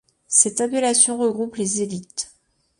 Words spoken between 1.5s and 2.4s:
les élites.